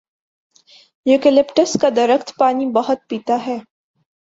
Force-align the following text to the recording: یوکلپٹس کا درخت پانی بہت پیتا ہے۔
یوکلپٹس 1.05 1.77
کا 1.81 1.89
درخت 1.95 2.31
پانی 2.37 2.65
بہت 2.71 3.07
پیتا 3.09 3.37
ہے۔ 3.47 3.57